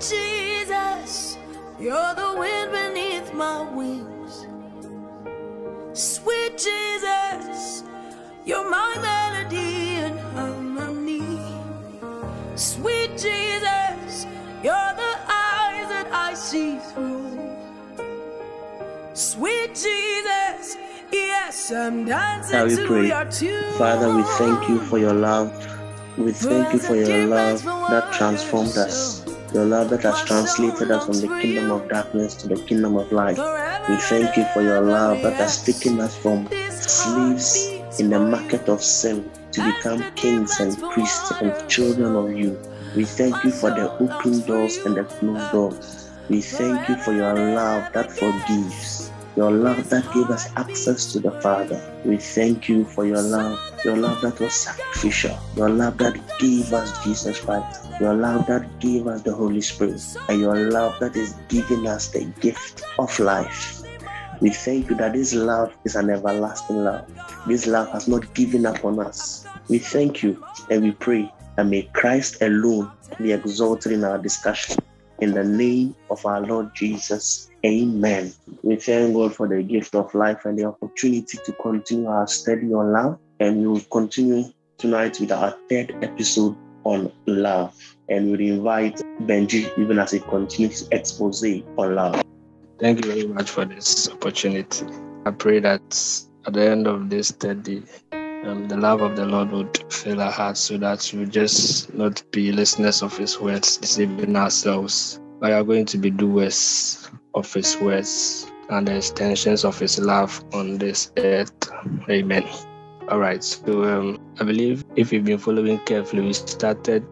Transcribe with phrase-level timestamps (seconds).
[0.00, 1.38] Jesus,
[1.78, 4.46] you're the wind beneath my wings.
[5.92, 7.82] Sweet Jesus,
[8.44, 11.40] you're my melody and harmony.
[12.54, 14.26] Sweet Jesus,
[14.62, 17.56] you're the eyes that I see through.
[19.14, 20.76] Sweet Jesus,
[21.10, 23.78] yes, I'm dancing Shall we to pray?
[23.78, 25.50] Father, we thank you for your love.
[26.18, 29.22] We thank you for your love that transformed us,
[29.56, 33.10] your love that has translated us from the kingdom of darkness to the kingdom of
[33.10, 33.38] light.
[33.88, 38.68] We thank you for your love that has taken us from slaves in the market
[38.68, 42.60] of sin to become kings and priests and children of you.
[42.94, 46.10] We thank you for the open doors and the closed doors.
[46.28, 48.95] We thank you for your love that forgives,
[49.36, 51.80] your love that gave us access to the Father.
[52.04, 56.72] We thank you for your love, your love that was sacrificial, your love that gave
[56.72, 61.16] us Jesus Christ, your love that gave us the Holy Spirit, and your love that
[61.16, 63.82] is giving us the gift of life.
[64.40, 67.06] We thank you that this love is an everlasting love.
[67.46, 69.46] This love has not given up on us.
[69.68, 74.76] We thank you and we pray that may Christ alone be exalted in our discussion.
[75.20, 78.32] In the name of our Lord Jesus, amen.
[78.62, 82.72] We thank God for the gift of life and the opportunity to continue our study
[82.72, 83.18] on love.
[83.40, 84.44] And we will continue
[84.78, 87.74] tonight with our third episode on love.
[88.08, 91.44] And we'll invite Benji even as he continues to expose
[91.76, 92.22] on love.
[92.78, 94.86] Thank you very much for this opportunity.
[95.24, 95.82] I pray that
[96.46, 100.30] at the end of this study, um, the love of the Lord would fill our
[100.30, 105.64] hearts so that we just not be listeners of His words, deceiving ourselves, but are
[105.64, 111.12] going to be doers of His words and the extensions of His love on this
[111.18, 111.52] earth.
[112.10, 112.44] Amen.
[113.08, 113.44] All right.
[113.44, 117.06] So um, I believe if you've been following carefully, we started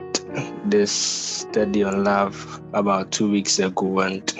[0.64, 4.34] this study on love about two weeks ago, and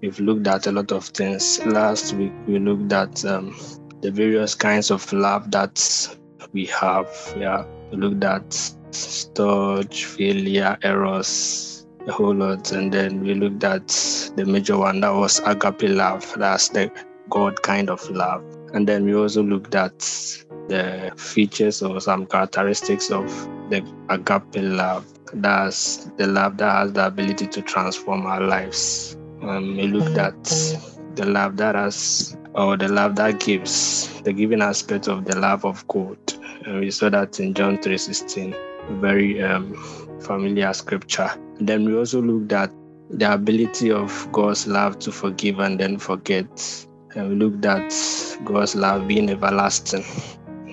[0.00, 1.62] we've looked at a lot of things.
[1.66, 3.54] Last week we looked at um,
[4.00, 6.16] the various kinds of love that
[6.52, 7.08] we have.
[7.36, 8.48] Yeah, we looked at
[8.90, 11.75] storge, philia, eros,
[12.06, 13.88] a whole lot, and then we looked at
[14.36, 16.32] the major one that was agape love.
[16.36, 16.90] That's the
[17.28, 18.44] God kind of love.
[18.72, 19.98] And then we also looked at
[20.68, 23.26] the features or some characteristics of
[23.70, 25.06] the agape love.
[25.32, 29.16] That's the love that has the ability to transform our lives.
[29.42, 30.44] Um, we looked at
[31.16, 35.64] the love that has, or the love that gives, the giving aspect of the love
[35.64, 36.18] of God.
[36.64, 38.54] And we saw that in John 3:16,
[38.88, 39.74] a very um,
[40.20, 41.30] familiar scripture.
[41.58, 42.70] Then we also looked at
[43.10, 46.86] the ability of God's love to forgive and then forget.
[47.14, 47.94] And we looked at
[48.44, 50.04] God's love being everlasting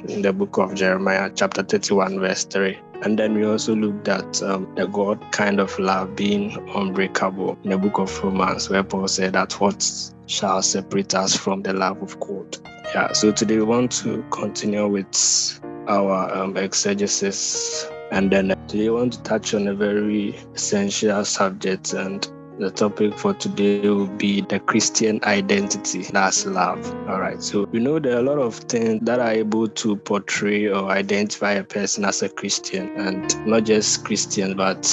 [0.07, 2.77] in the book of Jeremiah, chapter 31, verse 3.
[3.03, 7.71] And then we also looked at um, the God kind of love being unbreakable in
[7.71, 9.85] the book of Romans, where Paul said that what
[10.27, 12.57] shall separate us from the love of God.
[12.93, 17.89] Yeah, so today we want to continue with our um, exegesis.
[18.13, 22.27] And then today we want to touch on a very essential subject and
[22.59, 26.03] the topic for today will be the Christian identity.
[26.03, 26.85] That's love.
[27.09, 27.41] All right.
[27.41, 30.91] So we know there are a lot of things that are able to portray or
[30.91, 34.85] identify a person as a Christian, and not just Christian, but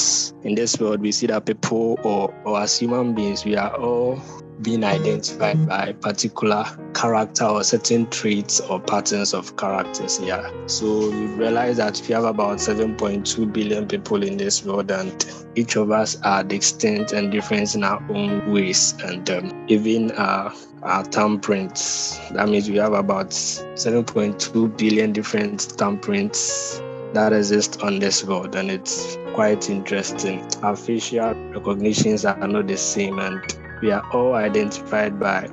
[0.42, 4.19] in this world we see that people or, or as human beings we are all
[4.62, 10.21] being identified by particular character or certain traits or patterns of characters.
[10.21, 10.50] Yeah.
[10.66, 15.25] So you realize that if you have about 7.2 billion people in this world, and
[15.54, 20.54] each of us are distinct and different in our own ways, and um, even uh,
[20.82, 22.32] our thumbprints.
[22.34, 26.82] That means we have about 7.2 billion different thumbprints
[27.15, 30.47] that exist on this world, and it's quite interesting.
[30.62, 33.43] Our facial recognitions are not the same, and
[33.80, 35.46] we are all identified by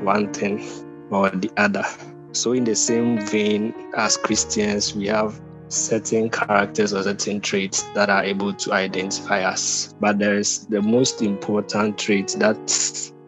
[0.00, 0.64] one thing
[1.10, 1.84] or the other.
[2.32, 8.10] So, in the same vein as Christians, we have certain characters or certain traits that
[8.10, 9.94] are able to identify us.
[10.00, 12.56] But there is the most important trait that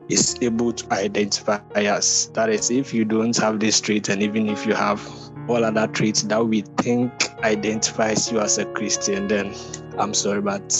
[0.08, 2.26] is able to identify us.
[2.34, 5.06] That is, if you don't have this trait, and even if you have
[5.48, 9.54] all other traits that we think identifies you as a Christian, then
[9.98, 10.72] I'm sorry, but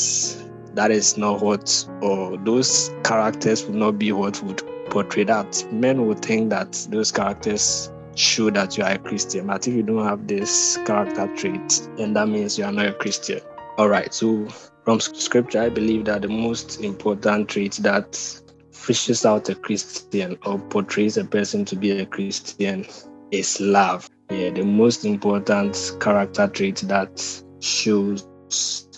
[0.74, 5.66] that is not what, or those characters would not be what would portray that.
[5.72, 9.82] Men would think that those characters show that you are a Christian, but if you
[9.82, 13.40] don't have this character trait, then that means you are not a Christian.
[13.78, 14.46] All right, so
[14.84, 20.58] from scripture, I believe that the most important trait that fishes out a Christian or
[20.58, 22.86] portrays a person to be a Christian
[23.30, 24.08] is love.
[24.30, 28.26] Yeah, the most important character trait that shows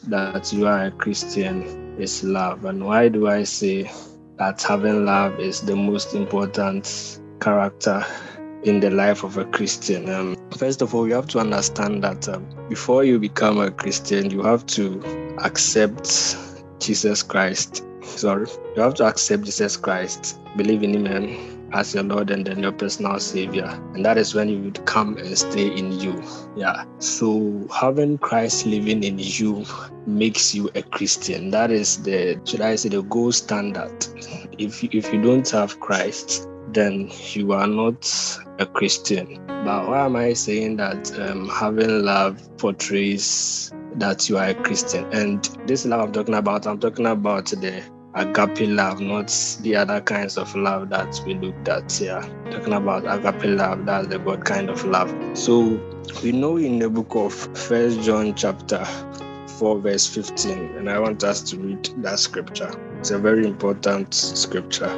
[0.08, 1.62] that you are a Christian
[1.98, 2.64] is love.
[2.64, 3.90] And why do I say
[4.38, 8.04] that having love is the most important character
[8.64, 10.08] in the life of a Christian?
[10.10, 14.30] Um, first of all, you have to understand that um, before you become a Christian,
[14.30, 16.36] you have to accept
[16.78, 17.84] Jesus Christ.
[18.02, 22.46] Sorry, you have to accept Jesus Christ, believe in Him, and as your Lord and
[22.46, 23.66] then your personal Savior.
[23.94, 26.22] And that is when you would come and stay in you.
[26.56, 26.84] Yeah.
[26.98, 29.64] So having Christ living in you
[30.06, 31.50] makes you a Christian.
[31.50, 34.06] That is the, should I say, the gold standard.
[34.58, 38.10] If, if you don't have Christ, then you are not
[38.58, 39.44] a Christian.
[39.46, 45.04] But why am I saying that um, having love portrays that you are a Christian?
[45.12, 47.82] And this love I'm talking about, I'm talking about the
[48.14, 49.28] agape love, not
[49.60, 52.22] the other kinds of love that we looked at here.
[52.50, 55.14] Talking about agape love, that's the God kind of love.
[55.36, 55.80] So
[56.22, 58.84] we know in the book of First John chapter
[59.58, 62.70] 4, verse 15, and I want us to read that scripture.
[62.98, 64.90] It's a very important scripture.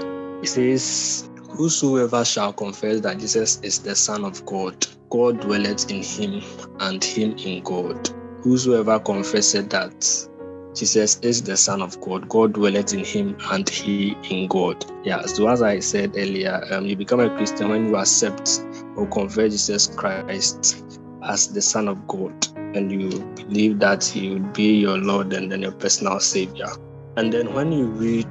[0.43, 6.03] It says, Whosoever shall confess that Jesus is the Son of God, God dwelleth in
[6.03, 6.43] him,
[6.81, 8.11] and him in God.
[8.43, 10.29] Whosoever confesseth that
[10.75, 12.29] Jesus is the Son of God.
[12.29, 14.85] God dwelleth in him and he in God.
[15.05, 18.61] Yeah, so as I said earlier, um, you become a Christian when you accept
[18.97, 20.83] or confess Jesus Christ
[21.23, 22.35] as the Son of God
[22.75, 26.69] and you believe that he would be your Lord and then your personal Savior.
[27.17, 28.29] And then when you read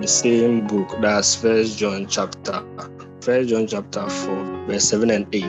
[0.00, 2.62] the same book, that's First John chapter,
[3.22, 5.42] First John chapter 4, verse 7 and 8,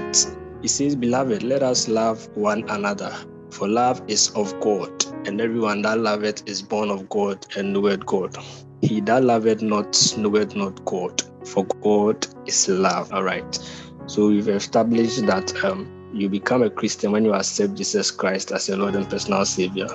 [0.63, 3.13] it says, Beloved, let us love one another,
[3.51, 8.05] for love is of God and everyone that loveth is born of God and knoweth
[8.05, 8.37] God.
[8.81, 13.11] He that loveth not knoweth not God, for God is love.
[13.13, 13.59] All right.
[14.07, 18.67] So we've established that um, you become a Christian when you accept Jesus Christ as
[18.67, 19.87] your Lord and personal Savior.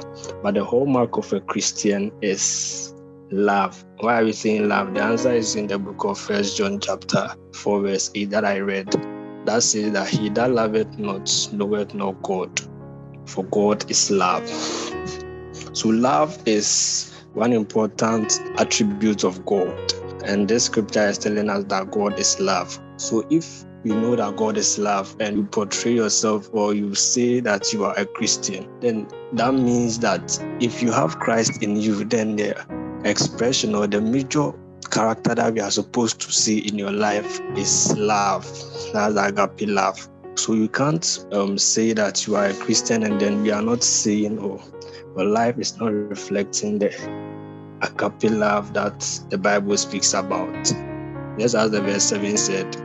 [0.42, 2.94] But the hallmark of a Christian is
[3.32, 3.84] love.
[3.98, 4.94] Why are we saying love?
[4.94, 8.58] The answer is in the book of First John chapter 4, verse 8 that I
[8.58, 8.94] read.
[9.46, 12.60] That says that he that loveth not knoweth not God,
[13.26, 14.48] for God is love.
[15.72, 19.92] So, love is one important attribute of God.
[20.24, 22.78] And this scripture is telling us that God is love.
[22.96, 27.40] So, if you know that God is love and you portray yourself or you say
[27.40, 32.04] that you are a Christian, then that means that if you have Christ in you,
[32.04, 32.56] then the
[33.04, 34.52] expression or the major
[34.90, 38.44] character that we are supposed to see in your life is love.
[38.92, 40.08] That's agape love.
[40.36, 43.82] So you can't um, say that you are a Christian and then we are not
[43.82, 44.60] saying, or
[45.16, 46.88] your life is not reflecting the
[47.82, 49.00] agape love that
[49.30, 50.52] the Bible speaks about.
[51.38, 52.76] Just as the verse 7 said,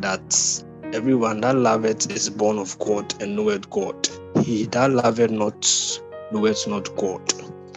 [0.00, 4.08] that everyone that loveth is born of God and knoweth God.
[4.42, 6.00] He that loveth not
[6.32, 7.32] knoweth not God.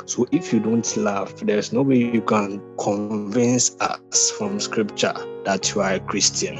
[0.05, 5.13] So if you don't love, there's no way you can convince us from scripture
[5.45, 6.57] that you are a Christian.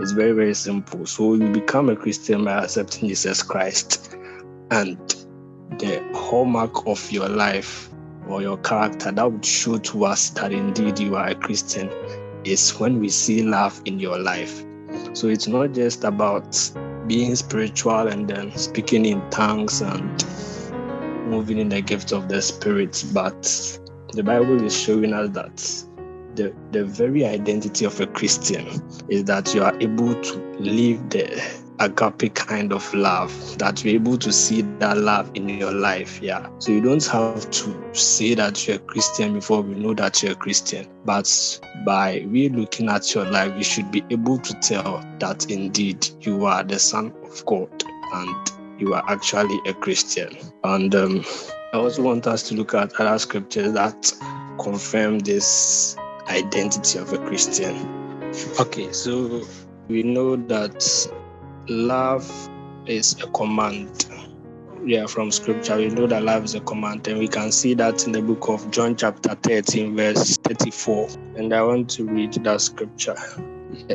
[0.00, 1.06] It's very, very simple.
[1.06, 4.16] So you become a Christian by accepting Jesus Christ.
[4.70, 4.98] And
[5.78, 7.90] the hallmark of your life
[8.28, 11.90] or your character that would show to us that indeed you are a Christian
[12.44, 14.64] is when we see love in your life.
[15.12, 16.58] So it's not just about
[17.06, 20.24] being spiritual and then speaking in tongues and
[21.28, 23.78] moving in the gift of the Spirit, but
[24.12, 25.84] the Bible is showing us that
[26.36, 28.66] the, the very identity of a Christian
[29.08, 34.16] is that you are able to live the agape kind of love, that you're able
[34.18, 36.20] to see that love in your life.
[36.22, 36.48] Yeah.
[36.58, 40.32] So you don't have to say that you're a Christian before we know that you're
[40.32, 40.88] a Christian.
[41.04, 46.06] But by we looking at your life, you should be able to tell that indeed
[46.20, 50.36] you are the Son of God and you are actually a Christian.
[50.62, 51.24] And um,
[51.72, 54.12] I also want us to look at other scriptures that
[54.58, 55.96] confirm this
[56.28, 58.30] identity of a Christian.
[58.58, 59.42] Okay, so
[59.88, 61.08] we know that
[61.68, 62.50] love
[62.86, 64.06] is a command.
[64.84, 68.06] Yeah, from scripture, we know that love is a command, and we can see that
[68.06, 71.08] in the book of John, chapter 13, verse 34.
[71.36, 73.16] And I want to read that scripture.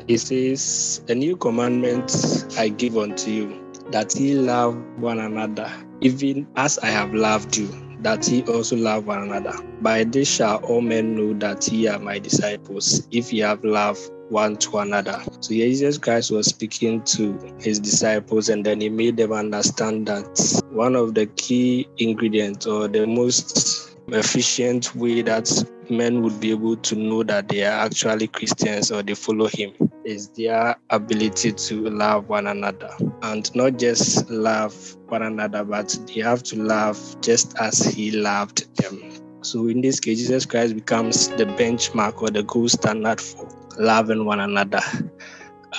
[0.08, 5.72] It says, A new commandment I give unto you, that ye love one another,
[6.02, 9.54] even as I have loved you that ye also love one another.
[9.82, 14.00] By this shall all men know that ye are my disciples, if ye have love
[14.30, 15.22] one to another.
[15.42, 20.62] So Jesus Christ was speaking to his disciples and then he made them understand that
[20.72, 25.48] one of the key ingredients or the most efficient way that
[25.90, 29.74] men would be able to know that they are actually Christians or they follow him
[30.06, 32.90] is their ability to love one another
[33.22, 38.76] and not just love one another, but they have to love just as He loved
[38.78, 39.12] them.
[39.42, 44.26] So in this case, Jesus Christ becomes the benchmark or the gold standard for loving
[44.26, 44.82] one another.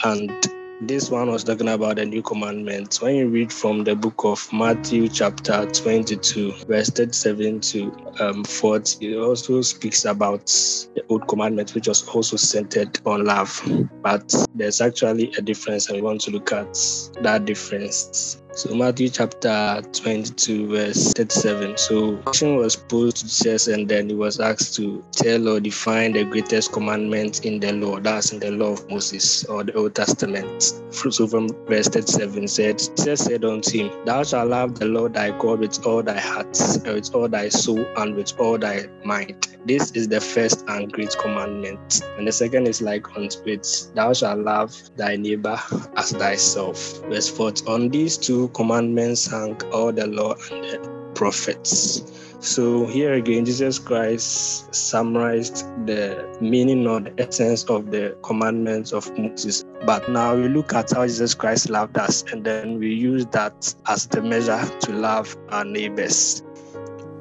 [0.05, 0.31] And
[0.81, 3.03] this one was talking about the new commandments.
[3.03, 9.13] When you read from the book of Matthew, chapter 22, verse 37 to um, 40,
[9.13, 13.61] it also speaks about the old commandment, which was also centered on love.
[14.03, 16.73] But there's actually a difference, and we want to look at
[17.21, 18.40] that difference.
[18.53, 21.79] So Matthew chapter 22, verse 37.
[21.79, 26.13] So question was posed to Jesus, and then he was asked to tell or define
[26.13, 28.01] the greatest commandment in the law.
[28.01, 30.63] That's in the law of Moses or the Old Testament.
[30.91, 35.31] So from verse 37 said, Jesus said unto him, Thou shalt love the Lord thy
[35.39, 39.47] God with all thy heart, uh, with all thy soul, and with all thy mind.
[39.65, 42.03] This is the first and great commandment.
[42.19, 45.59] And the second is like unto it, Thou shalt love thy neighbor
[45.97, 47.01] as thyself.
[47.05, 52.03] Verse 4 On these two commandments hang all the law and the prophets.
[52.41, 59.17] So here again, Jesus Christ summarized the meaning or the essence of the commandments of
[59.19, 59.63] Moses.
[59.85, 63.75] But now we look at how Jesus Christ loved us, and then we use that
[63.87, 66.43] as the measure to love our neighbors.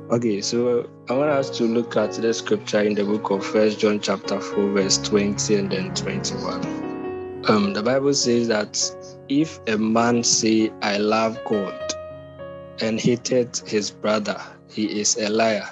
[0.10, 3.80] Okay, so I want us to look at the scripture in the book of First
[3.80, 7.46] John chapter 4, verse 20 and then 21.
[7.48, 8.74] Um, the Bible says that
[9.30, 11.94] if a man say, I love God,
[12.82, 15.70] and hated his brother, he is a liar.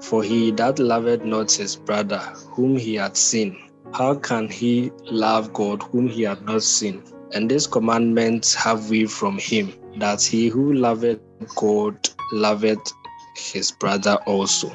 [0.00, 2.18] For he that loveth not his brother,
[2.50, 3.56] whom he hath seen,
[3.92, 7.02] how can he love God whom he hath not seen?
[7.32, 11.20] And this commandment have we from him, that he who loveth
[11.54, 12.92] God loveth
[13.36, 14.70] his brother also.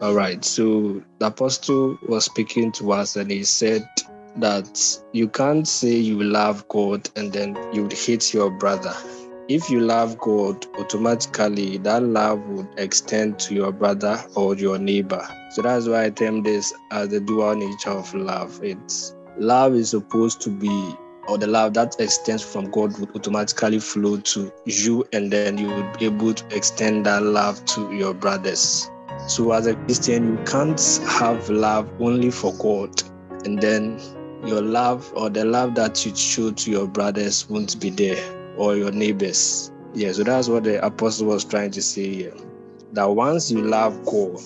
[0.00, 3.88] All right, so the apostle was speaking to us and he said
[4.38, 8.94] that you can't say you love God and then you would hate your brother.
[9.48, 15.26] If you love God, automatically that love would extend to your brother or your neighbor.
[15.52, 18.60] So that's why I term this as the dual nature of love.
[18.62, 20.96] It's love is supposed to be
[21.28, 25.66] or the love that extends from God would automatically flow to you, and then you
[25.68, 28.90] would be able to extend that love to your brothers.
[29.26, 33.02] So, as a Christian, you can't have love only for God,
[33.44, 34.00] and then
[34.44, 38.22] your love or the love that you show to your brothers won't be there
[38.56, 39.72] or your neighbors.
[39.94, 42.34] Yeah, so that's what the apostle was trying to say here.
[42.92, 44.40] That once you love God,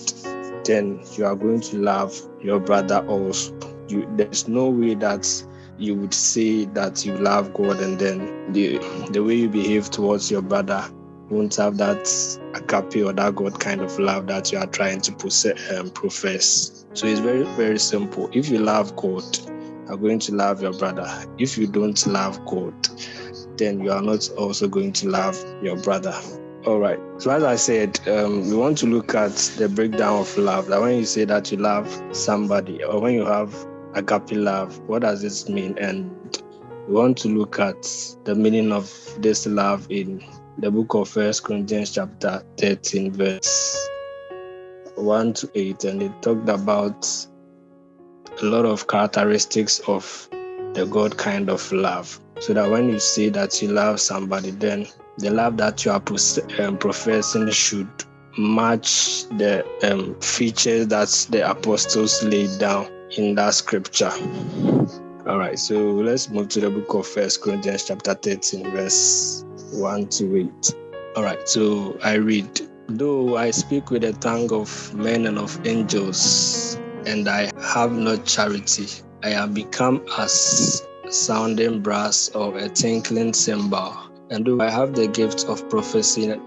[0.65, 3.53] then you are going to love your brother also.
[3.87, 5.27] You, there's no way that
[5.77, 8.77] you would say that you love God and then the
[9.11, 10.87] the way you behave towards your brother
[11.29, 12.07] won't have that
[12.53, 16.85] agape or that God kind of love that you are trying to possess, um, profess.
[16.93, 18.29] So it's very, very simple.
[18.33, 19.23] If you love God,
[19.91, 21.07] are going to love your brother.
[21.37, 22.73] If you don't love God,
[23.57, 26.15] then you are not also going to love your brother.
[26.65, 26.99] All right.
[27.17, 30.67] So as I said, um, we want to look at the breakdown of love.
[30.67, 33.53] That when you say that you love somebody, or when you have
[33.95, 35.77] agape love, what does this mean?
[35.77, 36.09] And
[36.87, 37.81] we want to look at
[38.23, 40.23] the meaning of this love in
[40.59, 43.89] the book of First Corinthians chapter 13, verse
[44.95, 45.83] 1 to 8.
[45.85, 47.27] And it talked about
[48.41, 50.27] a lot of characteristics of
[50.73, 52.19] the God kind of love.
[52.39, 56.01] So that when you say that you love somebody, then the love that you are
[56.59, 57.89] um, professing should
[58.37, 64.11] match the um, features that the apostles laid down in that scripture.
[65.27, 70.07] All right, so let's move to the book of First Corinthians, chapter 13, verse 1
[70.07, 70.75] to 8.
[71.15, 75.65] All right, so I read, Though I speak with the tongue of men and of
[75.65, 78.87] angels, and I have not charity,
[79.23, 83.95] I have become as sounding brass or a tinkling cymbal.
[84.29, 86.41] And do I have the gift of prophecy and,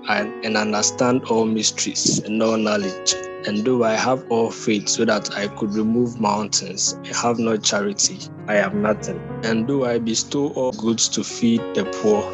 [0.45, 3.15] and understand all mysteries and all knowledge,
[3.47, 7.59] and do I have all faith so that I could remove mountains, I have no
[7.59, 9.21] charity, I am nothing.
[9.45, 12.25] And do I bestow all goods to feed the poor,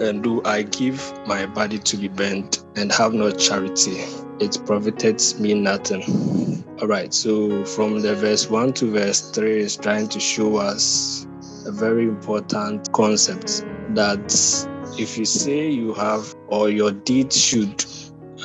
[0.00, 4.02] and do I give my body to be burnt, and have no charity,
[4.42, 6.64] it profiteth me nothing.
[6.80, 11.26] All right, so from the verse 1 to verse 3 is trying to show us
[11.66, 14.66] a very important concept that
[14.98, 17.84] if you say you have or your deed should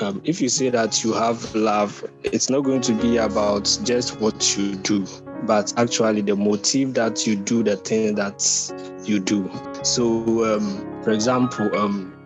[0.01, 4.21] um, if you say that you have love it's not going to be about just
[4.21, 5.05] what you do
[5.43, 8.71] but actually the motive that you do the thing that
[9.03, 9.49] you do
[9.83, 12.16] so um, for example um,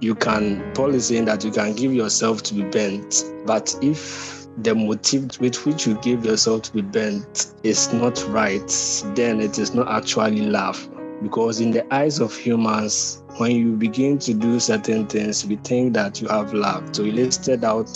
[0.00, 4.40] you can paul is saying that you can give yourself to be bent but if
[4.62, 8.68] the motive with which you give yourself to be bent is not right,
[9.14, 10.88] then it is not actually love.
[11.22, 15.94] Because in the eyes of humans, when you begin to do certain things, we think
[15.94, 16.94] that you have love.
[16.94, 17.88] So you listed out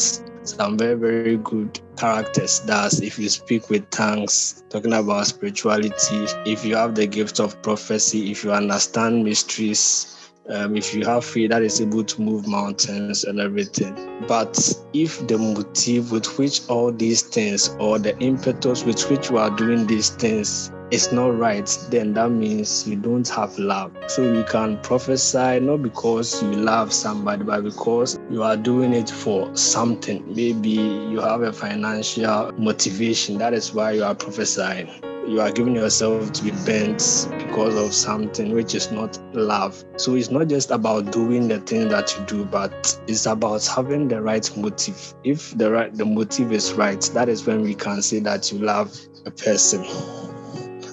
[0.43, 2.61] some very, very good characters.
[2.61, 7.61] That's if you speak with tongues, talking about spirituality, if you have the gift of
[7.63, 12.47] prophecy, if you understand mysteries, um, if you have faith that is able to move
[12.47, 14.25] mountains and everything.
[14.27, 14.57] But
[14.93, 19.51] if the motive with which all these things or the impetus with which you are
[19.51, 23.93] doing these things is not right, then that means you don't have love.
[24.07, 29.11] So you can prophesy not because you love somebody, but because you are doing it
[29.11, 30.25] for something.
[30.35, 33.39] Maybe you have a financial motivation.
[33.39, 37.95] That is why you are prophesying you are giving yourself to be bent because of
[37.95, 39.83] something which is not love.
[39.97, 44.09] So it's not just about doing the thing that you do, but it's about having
[44.09, 45.15] the right motive.
[45.25, 48.59] If the right the motive is right, that is when we can say that you
[48.59, 49.85] love a person.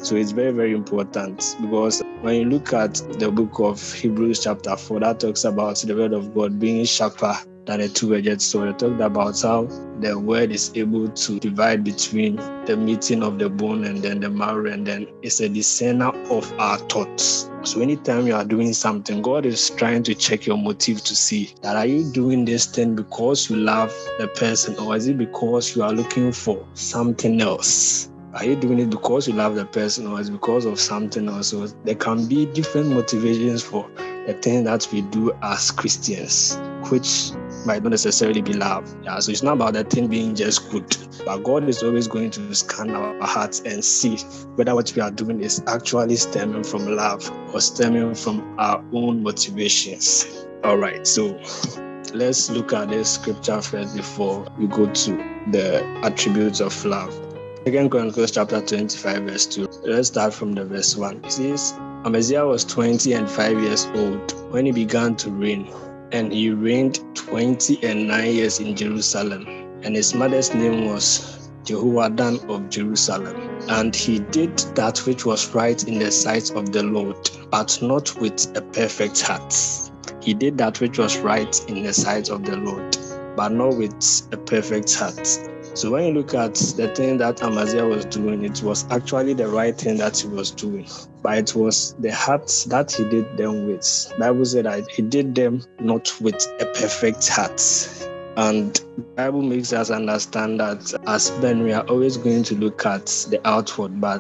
[0.04, 4.76] So it's very, very important because when you look at the book of Hebrews, chapter
[4.76, 8.70] 4, that talks about the word of God being sharper than a two-edged sword.
[8.70, 9.68] I talked about how
[10.02, 14.30] the word is able to divide between the meeting of the bone and then the
[14.30, 17.50] marrow, and then it's a discerner of our thoughts.
[17.64, 21.54] So anytime you are doing something, God is trying to check your motive to see
[21.62, 25.76] that are you doing this thing because you love the person, or is it because
[25.76, 28.10] you are looking for something else?
[28.34, 31.28] Are you doing it because you love the person or is it because of something
[31.28, 31.50] else?
[31.50, 33.90] So there can be different motivations for
[34.26, 36.58] the thing that we do as Christians,
[36.90, 37.32] which
[37.66, 38.96] might not necessarily be love.
[39.04, 42.32] Yeah, so it's not about that thing being just good, but God is always going
[42.32, 44.18] to scan our hearts and see
[44.56, 49.24] whether what we are doing is actually stemming from love or stemming from our own
[49.24, 50.46] motivations.
[50.64, 51.40] All right, so
[52.14, 55.12] let's look at this scripture first before we go to
[55.52, 57.14] the attributes of love.
[57.66, 59.68] Second Chronicles chapter 25, verse 2.
[59.84, 61.26] Let's start from the verse 1.
[61.26, 61.74] It says,
[62.06, 65.72] Amaziah was 20 and 5 years old when he began to reign
[66.12, 69.46] and he reigned 20 and 9 years in Jerusalem.
[69.84, 73.36] And his mother's name was Jehoaddan of Jerusalem.
[73.70, 78.16] And he did that which was right in the sight of the Lord, but not
[78.20, 79.56] with a perfect heart.
[80.22, 82.98] He did that which was right in the sight of the Lord,
[83.36, 85.28] but not with a perfect heart.
[85.74, 89.48] So when you look at the thing that Amaziah was doing, it was actually the
[89.48, 90.86] right thing that he was doing.
[91.24, 94.14] But it was the heart that he did them with.
[94.20, 97.62] Bible said that he did them not with a perfect heart.
[98.36, 102.86] And the Bible makes us understand that as men, we are always going to look
[102.86, 104.20] at the outward, but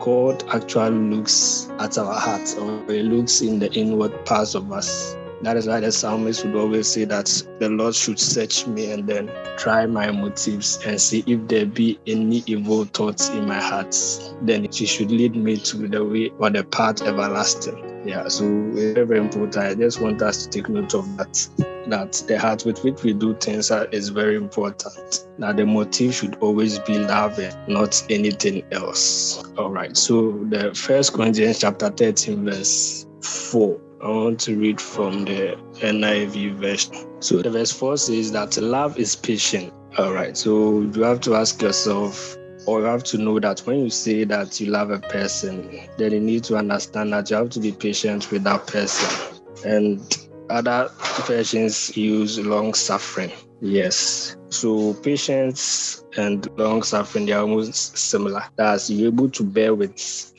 [0.00, 5.16] God actually looks at our hearts or he looks in the inward parts of us.
[5.42, 7.26] That is why the psalmist would always say that
[7.60, 11.98] the Lord should search me and then try my motives and see if there be
[12.08, 13.96] any evil thoughts in my heart.
[14.42, 17.84] Then he should lead me to the way or the path everlasting.
[18.04, 19.56] Yeah, so very, very important.
[19.58, 21.48] I just want us to take note of that.
[21.88, 25.28] That the heart with which we do things is very important.
[25.38, 29.44] That the motive should always be love and not anything else.
[29.56, 29.96] All right.
[29.96, 36.54] So the first Corinthians chapter 13, verse 4 I want to read from the NIV
[36.54, 37.20] version.
[37.20, 39.72] So the verse 4 says that love is patient.
[39.98, 40.36] All right.
[40.36, 44.22] So you have to ask yourself, or you have to know that when you say
[44.24, 47.72] that you love a person, then you need to understand that you have to be
[47.72, 49.40] patient with that person.
[49.64, 50.90] And other
[51.26, 53.32] versions use long suffering.
[53.60, 54.36] Yes.
[54.50, 58.44] So patience and long suffering, they are almost similar.
[58.56, 59.96] That's you're able to bear with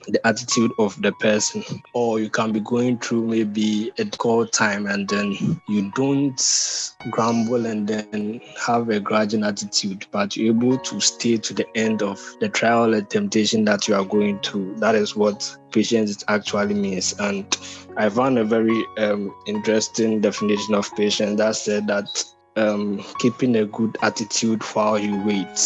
[0.07, 1.63] the attitude of the person.
[1.93, 6.41] Or you can be going through maybe a difficult time and then you don't
[7.11, 12.01] grumble and then have a grudging attitude, but you're able to stay to the end
[12.01, 14.75] of the trial and temptation that you are going through.
[14.77, 17.13] That is what patience actually means.
[17.19, 17.45] And
[17.97, 22.07] I found a very um, interesting definition of patience that said that
[22.55, 25.57] um, keeping a good attitude while you wait.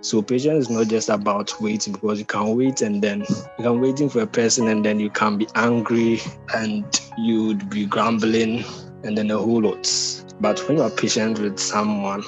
[0.00, 3.80] So patience is not just about waiting because you can wait and then you can
[3.80, 6.20] waiting for a person and then you can be angry
[6.54, 6.84] and
[7.18, 8.64] you'd be grumbling
[9.04, 9.88] and then a whole lot.
[10.40, 12.24] But when you are patient with someone,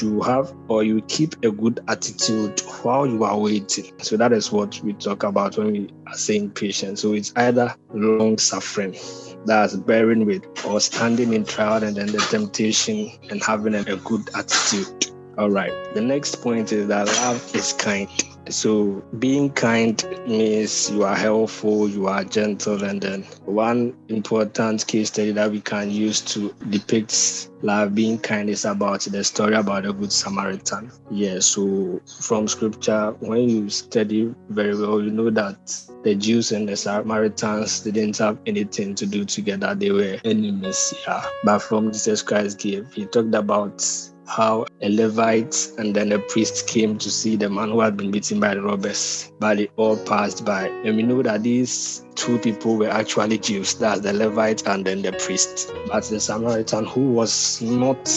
[0.00, 3.92] you have or you keep a good attitude while you are waiting.
[3.98, 7.02] So that is what we talk about when we are saying patience.
[7.02, 8.96] So it's either long suffering
[9.44, 14.28] that's bearing with or standing in trial and then the temptation and having a, good
[14.34, 15.10] attitude.
[15.36, 15.72] All right.
[15.94, 18.08] The next point is that love is kind.
[18.50, 25.08] So being kind means you are helpful, you are gentle, and then one important case
[25.08, 29.82] study that we can use to depict love being kind is about the story about
[29.82, 30.90] the good Samaritan.
[31.10, 35.58] Yeah, so from scripture, when you study very well, you know that
[36.04, 39.74] the Jews and the Samaritans didn't have anything to do together.
[39.74, 40.94] They were enemies.
[41.06, 41.24] Yeah.
[41.44, 43.84] But from Jesus Christ gave, he talked about
[44.28, 48.10] how a Levite and then a priest came to see the man who had been
[48.10, 50.68] beaten by the robbers, but they all passed by.
[50.68, 55.02] And we know that these two people were actually Jews, that's the Levite and then
[55.02, 55.72] the priest.
[55.86, 58.08] But the Samaritan, who was not,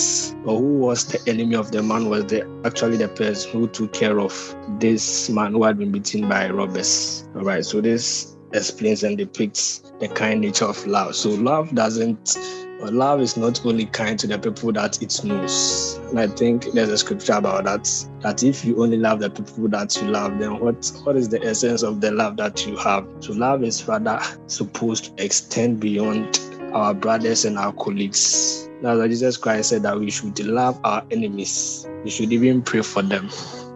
[0.44, 3.94] or who was the enemy of the man, was the actually the person who took
[3.94, 7.28] care of this man who had been beaten by robbers.
[7.36, 11.16] All right, so this explains and depicts the kind nature of love.
[11.16, 12.38] So love doesn't
[12.82, 16.00] but love is not only kind to the people that it knows.
[16.10, 17.88] And I think there's a scripture about that.
[18.22, 21.44] That if you only love the people that you love, then what, what is the
[21.44, 23.08] essence of the love that you have?
[23.20, 26.40] So love is rather supposed to extend beyond
[26.74, 28.68] our brothers and our colleagues.
[28.82, 31.88] Now that Jesus Christ said that we should love our enemies.
[32.04, 33.30] We should even pray for them.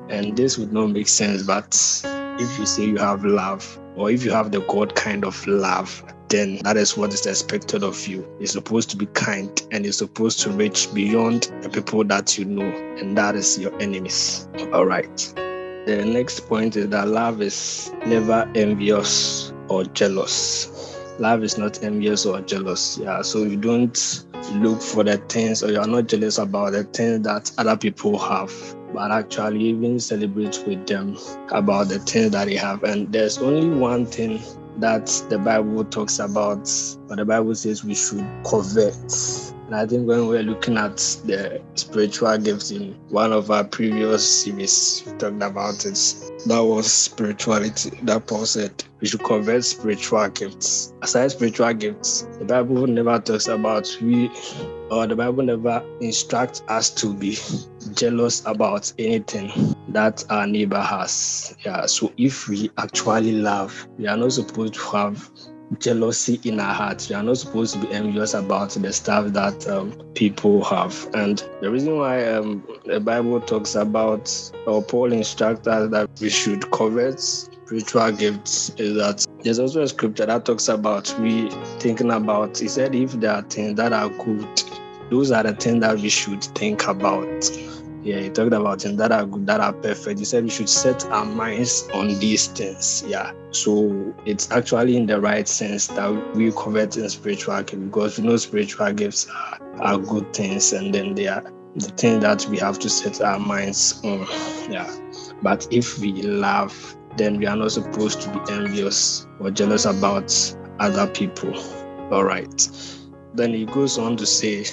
[0.09, 1.75] And this would not make sense, but
[2.39, 6.04] if you say you have love, or if you have the God kind of love,
[6.28, 8.28] then that is what is expected of you.
[8.39, 12.45] You're supposed to be kind and you're supposed to reach beyond the people that you
[12.45, 12.65] know,
[13.00, 14.48] and that is your enemies.
[14.74, 15.17] All right.
[15.86, 20.98] The next point is that love is never envious or jealous.
[21.19, 22.98] Love is not envious or jealous.
[22.98, 27.21] Yeah, so you don't look for the things or you're not jealous about the things
[27.21, 28.51] that other people have
[28.95, 31.17] but actually even celebrate with them
[31.51, 32.84] about the things that they have.
[32.84, 34.41] And there's only one thing
[34.77, 36.69] that the Bible talks about,
[37.08, 38.95] but the Bible says we should covet.
[39.65, 44.43] And I think when we're looking at the spiritual gifts in one of our previous
[44.43, 46.24] series, we talked about it.
[46.45, 47.91] That was spirituality.
[48.04, 50.93] That Paul said we should covet spiritual gifts.
[51.02, 54.30] Aside spiritual gifts, the Bible never talks about we
[54.91, 57.38] or the Bible never instructs us to be
[57.93, 61.56] jealous about anything that our neighbor has.
[61.65, 65.30] Yeah, so if we actually love, we are not supposed to have
[65.80, 67.10] jealousy in our hearts.
[67.10, 71.10] We are not supposed to be envious about the stuff that um, people have.
[71.13, 74.32] And the reason why um, the Bible talks about,
[74.67, 79.88] or Paul instructs us that we should covet spiritual gifts is that there's also a
[79.88, 81.49] scripture that talks about we
[81.80, 84.63] thinking about, he said, if there are things that are good,
[85.10, 87.43] those are the things that we should think about.
[88.05, 90.19] Yeah, he talked about things that are good, that are perfect.
[90.19, 93.03] He said we should set our minds on these things.
[93.07, 93.31] Yeah.
[93.49, 98.27] So it's actually in the right sense that we covet in spiritual gifts because we
[98.27, 102.59] know spiritual gifts are, are good things and then they are the thing that we
[102.59, 104.27] have to set our minds on.
[104.69, 104.95] Yeah.
[105.41, 110.31] But if we love, then we are not supposed to be envious or jealous about
[110.79, 111.57] other people.
[112.11, 112.69] All right.
[113.33, 114.65] Then he goes on to say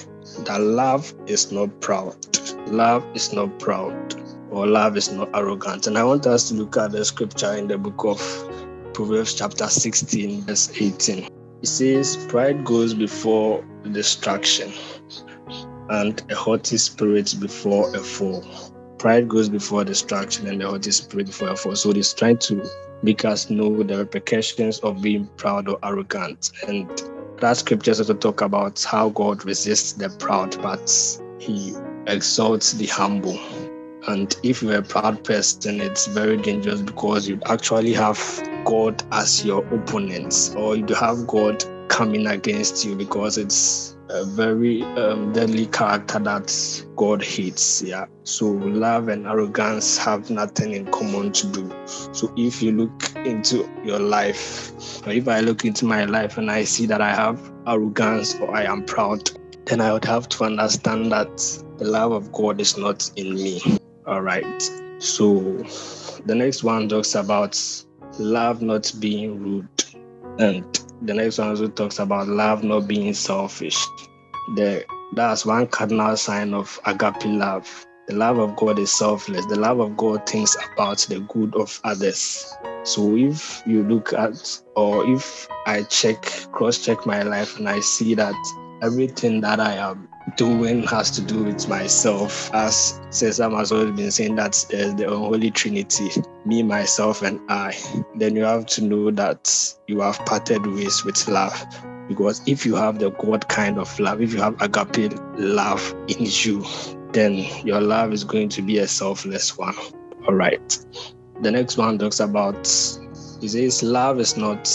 [0.45, 2.15] that love is not proud.
[2.67, 4.15] Love is not proud
[4.53, 5.87] or love is not arrogant.
[5.87, 8.19] And I want us to look at the scripture in the book of
[8.93, 11.27] Proverbs, chapter 16, verse 18.
[11.61, 14.71] It says, Pride goes before destruction,
[15.89, 18.43] and a haughty spirit before a fall.
[18.99, 21.75] Pride goes before destruction, and a haughty spirit before a fall.
[21.75, 22.63] So it's trying to
[23.01, 26.51] make us know the repercussions of being proud or arrogant.
[26.67, 26.87] And
[27.43, 30.89] that scriptures also talk about how God resists the proud, but
[31.39, 31.75] he
[32.07, 33.37] exalts the humble.
[34.07, 38.17] And if you're a proud person, it's very dangerous because you actually have
[38.63, 44.81] God as your opponent, or you have God coming against you because it's a very
[44.97, 47.83] um, deadly character that God hates.
[47.83, 48.07] Yeah.
[48.23, 51.71] So love and arrogance have nothing in common to do.
[51.85, 56.49] So if you look into your life, or if I look into my life and
[56.49, 59.29] I see that I have arrogance or I am proud,
[59.65, 61.37] then I would have to understand that
[61.77, 63.61] the love of God is not in me.
[64.07, 64.61] All right.
[64.97, 65.41] So
[66.25, 67.59] the next one talks about
[68.17, 69.67] love not being rude.
[70.39, 70.65] And
[71.05, 73.77] the next one also talks about love not being selfish.
[74.55, 77.85] The, that's one cardinal sign of agape love.
[78.07, 79.45] The love of God is selfless.
[79.45, 82.53] The love of God thinks about the good of others.
[82.83, 87.79] So if you look at, or if I check, cross check my life and I
[87.79, 88.35] see that
[88.81, 92.53] everything that I am doing has to do with myself.
[92.53, 96.09] As Cesar has always been saying, that there's the unholy trinity,
[96.45, 97.75] me, myself, and I.
[98.15, 101.65] Then you have to know that you have parted ways with love.
[102.07, 106.17] Because if you have the God kind of love, if you have agape love in
[106.19, 106.65] you,
[107.11, 109.75] then your love is going to be a selfless one.
[110.27, 110.77] All right.
[111.41, 112.65] the next one talks about,
[113.41, 114.69] he says, love is not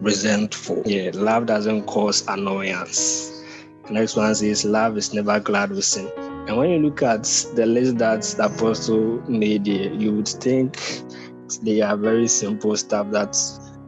[0.00, 0.82] resentful.
[0.86, 3.29] Yeah, love doesn't cause annoyance.
[3.90, 6.08] Next one says, love is never glad with sin.
[6.16, 7.24] And when you look at
[7.54, 10.78] the list that the apostle made you would think
[11.62, 13.36] they are very simple stuff that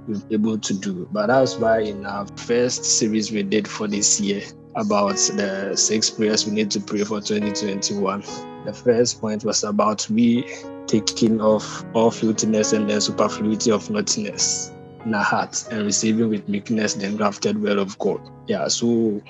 [0.08, 1.08] we're able to do.
[1.12, 4.42] But that's why in our first series we did for this year
[4.74, 8.20] about the six prayers we need to pray for 2021.
[8.64, 10.44] The first point was about we
[10.88, 14.72] taking off all filthiness and the superfluity of naughtiness
[15.04, 18.20] in our hearts and receiving with meekness the engrafted word of God.
[18.48, 19.22] Yeah, so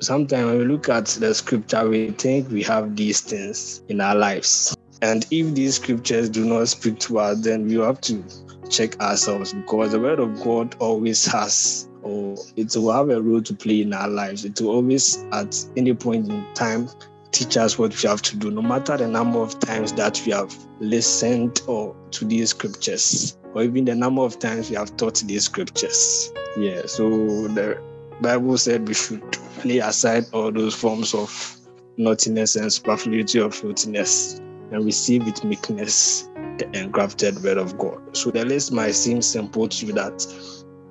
[0.00, 4.14] sometimes when we look at the scripture, we think we have these things in our
[4.14, 4.76] lives.
[5.02, 8.22] And if these scriptures do not speak to us, then we have to
[8.70, 13.42] check ourselves because the word of God always has or it will have a role
[13.42, 14.44] to play in our lives.
[14.44, 16.88] It will always, at any point in time,
[17.32, 20.32] teach us what we have to do, no matter the number of times that we
[20.32, 25.16] have listened or to these scriptures, or even the number of times we have taught
[25.26, 26.32] these scriptures.
[26.56, 27.08] Yeah, so
[27.48, 27.82] the
[28.20, 29.22] Bible said we should
[29.64, 31.56] lay aside all those forms of
[31.96, 34.40] naughtiness and superfluity of filthiness
[34.72, 38.16] and receive with meekness the engrafted word of God.
[38.16, 40.26] So the list might seem simple to you that,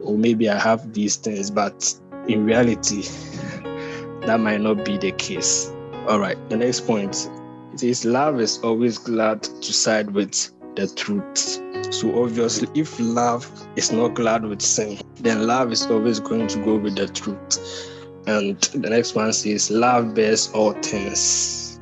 [0.02, 1.94] or maybe I have these things, but
[2.28, 3.02] in reality,
[4.26, 5.72] that might not be the case.
[6.08, 7.30] All right, the next point
[7.74, 11.94] it is love is always glad to side with the truth.
[11.94, 16.64] So obviously, if love is not glad with sin, then love is always going to
[16.64, 17.92] go with the truth.
[18.28, 21.80] And the next one says, Love bears all things.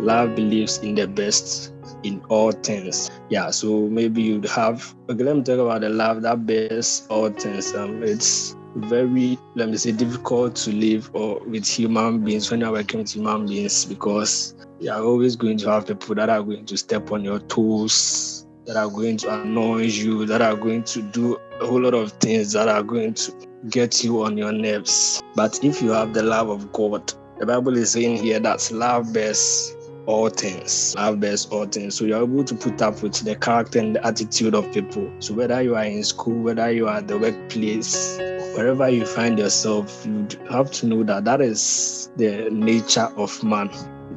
[0.00, 3.10] Love believes in the best in all things.
[3.28, 7.30] Yeah, so maybe you'd have okay, let me talk about the love that bears all
[7.30, 7.74] things.
[7.74, 12.72] Um it's very let me say difficult to live or with human beings when you're
[12.72, 16.76] working with human beings because you're always going to have people that are going to
[16.76, 21.36] step on your toes, that are going to annoy you, that are going to do
[21.60, 23.32] a whole lot of things that are going to
[23.70, 25.20] get you on your nerves.
[25.34, 29.12] But if you have the love of God, the Bible is saying here that love
[29.12, 29.74] bears
[30.08, 30.94] all things.
[30.96, 31.94] Love bears all things.
[31.94, 35.12] So you're able to put up with the character and the attitude of people.
[35.18, 38.16] So whether you are in school, whether you are at the workplace,
[38.56, 43.70] wherever you find yourself, you have to know that that is the nature of man,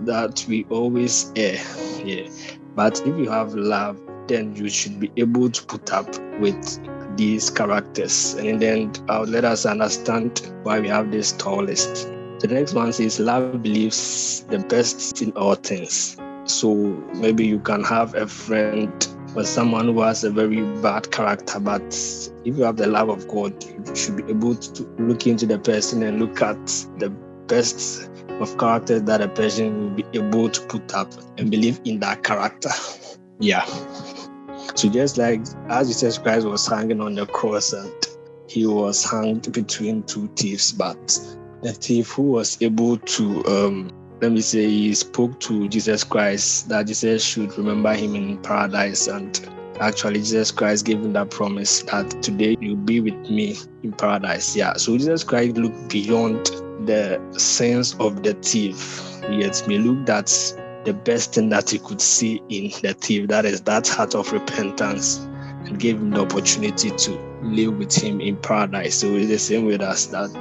[0.06, 1.60] that we always err.
[2.06, 2.30] Yeah.
[2.74, 6.08] But if you have love, then you should be able to put up
[6.40, 8.36] with these characters.
[8.36, 12.08] And in the end, uh, let us understand why we have this tall list.
[12.42, 16.18] The next one says, Love believes the best in all things.
[16.46, 16.74] So
[17.14, 18.92] maybe you can have a friend
[19.36, 21.84] or someone who has a very bad character, but
[22.44, 25.60] if you have the love of God, you should be able to look into the
[25.60, 26.66] person and look at
[26.98, 27.12] the
[27.46, 32.00] best of character that a person will be able to put up and believe in
[32.00, 32.72] that character.
[33.44, 33.66] Yeah.
[34.76, 37.92] So just like as Jesus Christ was hanging on the cross and
[38.48, 41.20] he was hanged between two thieves, but
[41.62, 46.70] the thief who was able to um, let me say he spoke to Jesus Christ
[46.70, 49.40] that Jesus should remember him in paradise and
[49.80, 54.56] actually Jesus Christ gave him that promise that today you'll be with me in paradise.
[54.56, 54.74] Yeah.
[54.74, 56.46] So Jesus Christ looked beyond
[56.86, 59.02] the sins of the thief.
[59.32, 60.28] Yet he looked at
[60.86, 64.32] the best thing that he could see in the thief, that is that heart of
[64.32, 65.20] repentance,
[65.80, 69.00] gave him the opportunity to live with him in paradise.
[69.00, 70.32] So it's the same with us that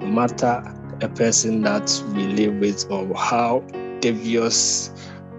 [0.00, 0.62] no matter
[1.00, 3.60] a person that we live with or how
[4.00, 4.90] devious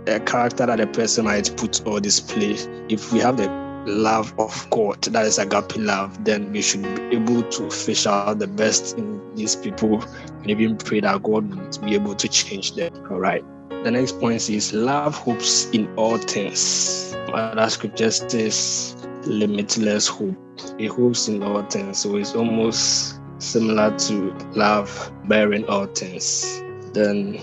[0.08, 2.56] a character that a person might put or display,
[2.90, 3.50] if we have the
[3.88, 8.40] love of God, that is agape love, then we should be able to fish out
[8.40, 10.04] the best in these people
[10.42, 12.94] and even pray that God will be able to change them.
[13.10, 13.44] All right.
[13.70, 17.14] The next point is love hopes in all things.
[17.28, 18.97] That scripture says
[19.28, 20.36] limitless hope.
[20.80, 22.00] It hopes in all things.
[22.00, 26.62] So it's almost similar to love bearing all things.
[26.94, 27.40] Then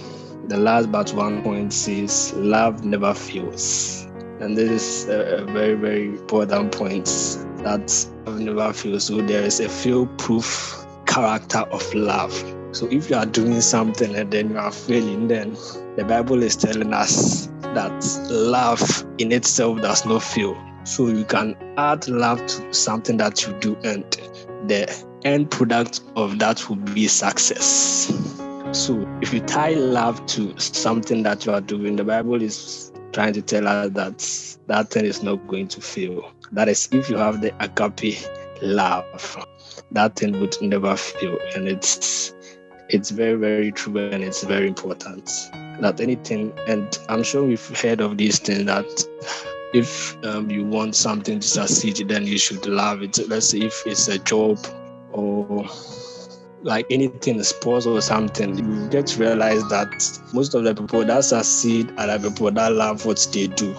[0.48, 4.06] the last but one point says love never fails.
[4.40, 7.06] And this is a very, very important point
[7.58, 9.04] that love never fails.
[9.04, 12.32] So there is a fail proof character of love.
[12.72, 15.56] So if you are doing something and then you are failing, then
[15.96, 18.82] the Bible is telling us that love
[19.18, 20.56] in itself does not fail.
[20.84, 24.04] So you can add love to something that you do, and
[24.68, 28.12] the end product of that will be success.
[28.72, 33.32] So if you tie love to something that you are doing, the Bible is trying
[33.34, 36.30] to tell us that that thing is not going to fail.
[36.52, 38.18] That is, if you have the agape
[38.60, 39.46] love,
[39.92, 41.38] that thing would never fail.
[41.54, 42.34] And it's
[42.88, 45.26] it's very, very true and it's very important
[45.80, 50.94] that anything, and I'm sure we've heard of these things that if um, you want
[50.94, 53.18] something to succeed, then you should love it.
[53.28, 54.58] Let's say if it's a job
[55.12, 55.66] or
[56.62, 59.90] like anything, sports or something, you get to realize that
[60.32, 63.74] most of the people that succeed are the people that love what they do.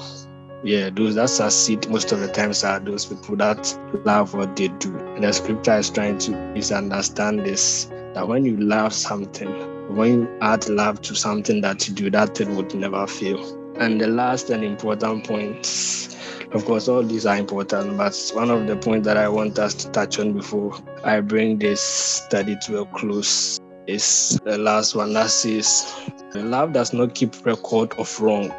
[0.64, 4.68] Yeah, those that succeed most of the times are those people that love what they
[4.68, 4.98] do.
[4.98, 10.38] And the scripture is trying to misunderstand this that when you love something, when you
[10.42, 13.65] add love to something that you do, that thing would never fail.
[13.78, 16.16] And the last and important point
[16.56, 19.74] of course, all these are important, but one of the points that I want us
[19.74, 25.14] to touch on before I bring this study to a close is the last one
[25.14, 25.94] that says,
[26.34, 28.52] Love does not keep record of wrong.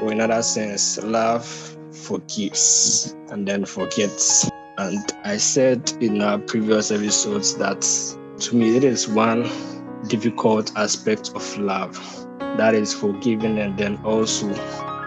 [0.00, 1.46] Or in other sense, love
[1.92, 4.50] forgives and then forgets.
[4.78, 7.82] And I said in our previous episodes that
[8.40, 9.42] to me it is one
[10.08, 12.21] difficult aspect of love
[12.56, 14.52] that is forgiving and then also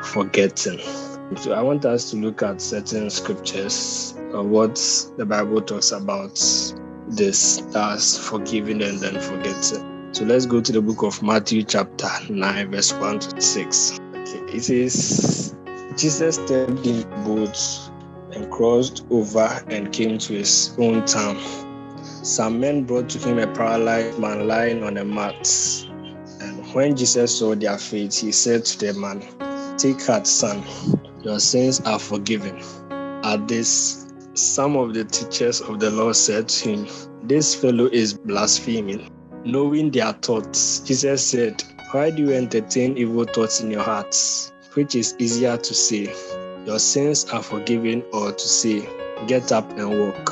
[0.03, 0.79] forgetting.
[1.37, 4.75] So I want us to look at certain scriptures of what
[5.17, 6.35] the Bible talks about
[7.07, 10.09] this as forgiving and then forgetting.
[10.13, 13.99] So let's go to the book of Matthew, chapter 9, verse 1 to 6.
[14.11, 15.55] Okay, it says,
[15.97, 17.91] Jesus stepped in boats
[18.31, 21.37] and crossed over and came to his own town.
[22.23, 25.47] Some men brought to him a paralyzed man lying on a mat.
[26.75, 29.23] When Jesus saw their faith, he said to the man,
[29.77, 30.61] Take heart, son
[31.25, 32.61] your sins are forgiven.
[33.23, 36.87] At this, some of the teachers of the law said to him,
[37.23, 39.09] This fellow is blaspheming.
[39.43, 44.53] Knowing their thoughts, Jesus said, Why do you entertain evil thoughts in your hearts?
[44.73, 46.13] Which is easier to say,
[46.67, 48.87] Your sins are forgiven, or to say,
[49.25, 50.31] Get up and walk.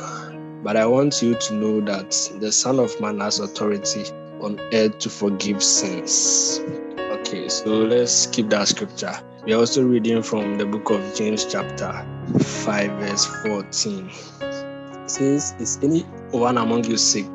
[0.62, 4.04] But I want you to know that the Son of Man has authority
[4.44, 6.60] on earth to forgive sins.
[6.98, 9.14] Okay, so let's keep that scripture.
[9.46, 12.06] We are also reading from the book of James, chapter
[12.38, 14.10] 5, verse 14.
[14.40, 17.26] It says, Is any one among you sick?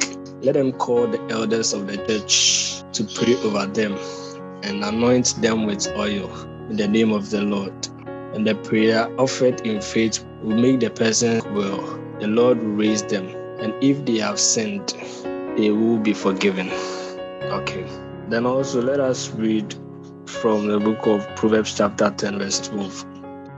[0.41, 3.97] Let them call the elders of the church to pray over them
[4.63, 6.31] and anoint them with oil
[6.69, 7.73] in the name of the Lord.
[8.33, 11.81] And the prayer offered in faith will make the person well.
[12.19, 13.27] The Lord will raise them.
[13.59, 14.93] And if they have sinned,
[15.57, 16.69] they will be forgiven.
[17.49, 17.85] Okay.
[18.29, 19.73] Then also let us read
[20.27, 23.05] from the book of Proverbs, chapter 10, verse 12.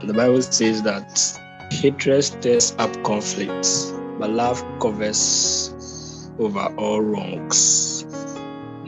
[0.06, 1.38] The Bible says that
[1.70, 8.04] hatred stirs up conflicts, but love covers over all wrongs.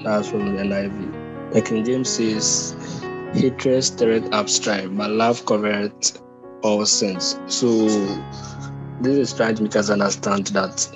[0.03, 1.53] That's from the NIV.
[1.53, 2.75] The King James says,
[3.35, 6.23] hatred stirreth up strife, but love covereth
[6.63, 7.39] all sins.
[7.47, 7.69] So
[9.03, 10.89] this is trying to make us understand that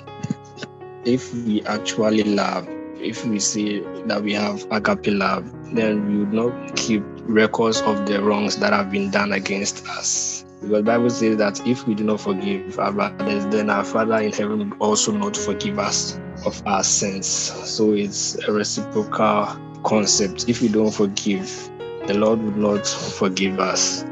[1.05, 2.67] if we actually love,
[3.01, 8.05] if we say that we have agape love, then we would not keep records of
[8.05, 10.45] the wrongs that have been done against us.
[10.61, 14.33] Because Bible says that if we do not forgive our brothers, then our Father in
[14.33, 17.27] heaven will also not forgive us of our sins.
[17.27, 19.47] So it's a reciprocal
[19.83, 20.49] concept.
[20.49, 21.69] If we don't forgive,
[22.07, 24.03] the Lord would not forgive us.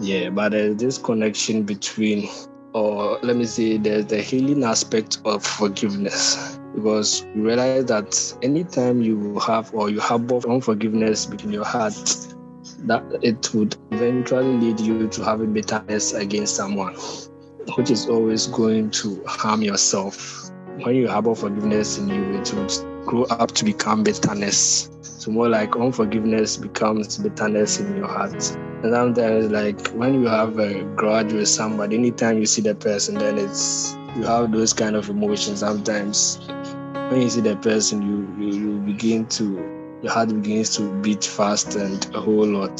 [0.00, 2.28] Yeah, but there's this connection between,
[2.72, 9.02] or let me say, there's the healing aspect of forgiveness because you realize that anytime
[9.02, 11.94] you have or you harbor unforgiveness between your heart,
[12.84, 16.94] that it would eventually lead you to having bitterness against someone,
[17.76, 20.50] which is always going to harm yourself.
[20.82, 24.90] When you harbor forgiveness in you, it would grow up to become bitterness.
[25.02, 28.32] So more like unforgiveness becomes bitterness in your heart.
[28.82, 33.16] And sometimes like when you have a grudge with somebody, anytime you see the person,
[33.16, 36.38] then it's you have those kind of emotions sometimes
[37.12, 41.24] when you see the person, you, you, you begin to, your heart begins to beat
[41.24, 42.76] fast and a whole lot.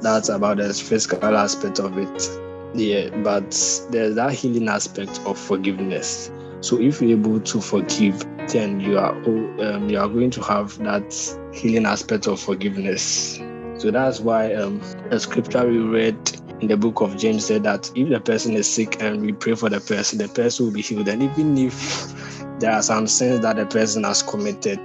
[0.00, 2.30] That's about the physical aspect of it.
[2.74, 3.50] Yeah, but
[3.90, 6.30] there's that healing aspect of forgiveness.
[6.60, 10.76] So if you're able to forgive, then you are um, you are going to have
[10.78, 11.14] that
[11.52, 13.36] healing aspect of forgiveness.
[13.78, 16.16] So that's why um, the scripture we read
[16.60, 19.54] in the book of James said that if the person is sick and we pray
[19.54, 21.08] for the person, the person will be healed.
[21.08, 24.80] And even if there are some sins that the person has committed,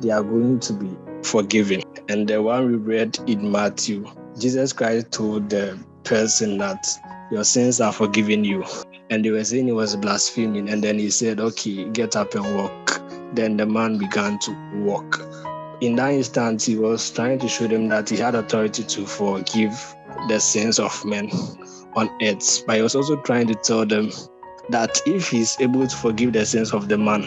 [0.00, 1.82] they are going to be forgiven.
[2.08, 4.06] And the one we read in Matthew,
[4.38, 6.86] Jesus Christ told the person that
[7.30, 8.64] your sins are forgiven you.
[9.10, 10.68] And they were saying he was blaspheming.
[10.70, 13.02] And then he said, Okay, get up and walk.
[13.34, 15.20] Then the man began to walk.
[15.82, 19.95] In that instant, he was trying to show them that he had authority to forgive
[20.28, 21.30] the sins of men
[21.94, 22.64] on earth.
[22.66, 24.10] But he was also trying to tell them
[24.70, 27.22] that if he's able to forgive the sins of the man,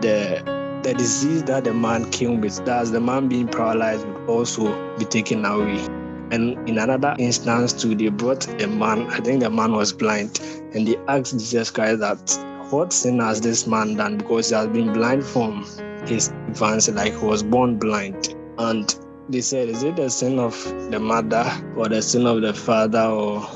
[0.00, 0.42] the
[0.84, 5.06] the disease that the man came with, that's the man being paralyzed, would also be
[5.06, 5.82] taken away.
[6.30, 10.40] And in another instance, too, they brought a man, I think the man was blind,
[10.74, 14.18] and they asked Jesus Christ that, What sin has this man done?
[14.18, 15.64] Because he has been blind from
[16.06, 18.34] his infancy, like he was born blind.
[18.58, 18.94] And
[19.28, 20.54] they said, Is it the sin of
[20.90, 21.44] the mother,
[21.76, 23.46] or the sin of the father, or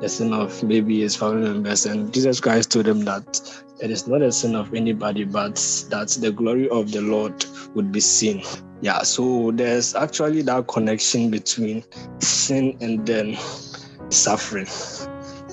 [0.00, 1.86] the sin of maybe his family members?
[1.86, 5.56] And Jesus Christ told them that it is not a sin of anybody, but
[5.90, 7.44] that the glory of the Lord
[7.74, 8.42] would be seen.
[8.80, 11.84] Yeah, so there's actually that connection between
[12.20, 13.36] sin and then
[14.08, 14.68] suffering.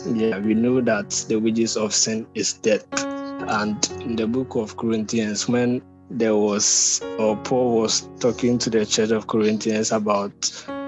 [0.05, 2.85] Yeah, we know that the wages of sin is death.
[2.93, 8.85] And in the book of Corinthians, when there was, or Paul was talking to the
[8.85, 10.39] church of Corinthians about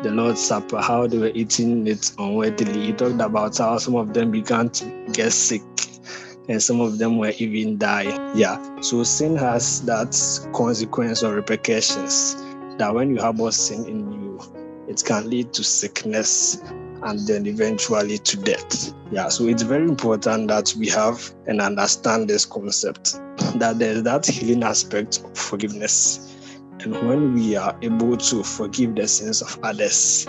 [0.03, 4.13] the Lord's Supper, how they were eating it unworthily, he talked about how some of
[4.13, 5.61] them began to get sick
[6.49, 8.19] and some of them were even dying.
[8.35, 8.79] Yeah.
[8.81, 10.15] So sin has that
[10.53, 12.35] consequence or repercussions
[12.77, 14.39] that when you harbor sin in you,
[14.87, 16.61] it can lead to sickness
[17.03, 18.93] and then eventually to death.
[19.11, 19.29] Yeah.
[19.29, 23.19] So it's very important that we have and understand this concept
[23.59, 26.35] that there's that healing aspect of forgiveness.
[26.79, 30.27] And when we are able to forgive the sins of others,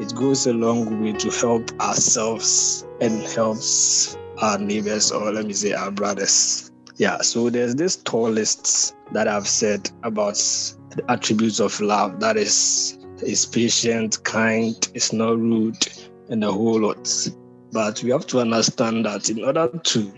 [0.00, 5.52] it goes a long way to help ourselves and helps our neighbors or let me
[5.52, 6.70] say our brothers.
[6.96, 12.20] Yeah, so there's this tall list that I've said about the attributes of love.
[12.20, 15.86] That is, is patient, kind, is not rude,
[16.30, 17.30] and a whole lot.
[17.72, 20.12] But we have to understand that in order to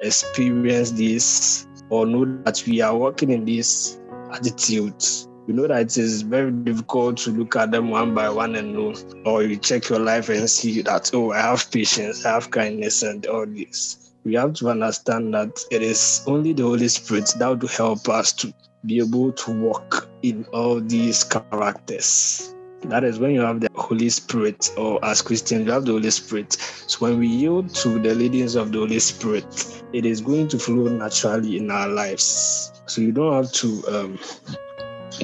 [0.00, 3.98] experience this or know that we are working in this
[4.32, 5.02] attitude,
[5.46, 8.72] you know that it is very difficult to look at them one by one and
[8.74, 8.94] know,
[9.24, 13.02] or you check your life and see that, oh, I have patience, I have kindness,
[13.02, 14.12] and all this.
[14.24, 18.32] We have to understand that it is only the Holy Spirit that will help us
[18.32, 18.52] to
[18.84, 22.55] be able to walk in all these characters.
[22.88, 26.10] That is when you have the Holy Spirit, or as Christians, you have the Holy
[26.10, 26.52] Spirit.
[26.52, 30.58] So when we yield to the leadings of the Holy Spirit, it is going to
[30.58, 32.72] flow naturally in our lives.
[32.86, 34.18] So you don't have to um,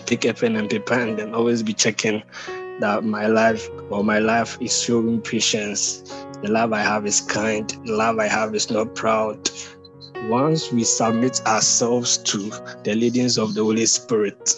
[0.06, 2.24] pick a pen and paper and then always be checking
[2.80, 6.02] that my life or my life is showing patience.
[6.42, 7.70] The love I have is kind.
[7.84, 9.48] The love I have is not proud.
[10.28, 12.50] Once we submit ourselves to
[12.82, 14.52] the leadings of the Holy Spirit,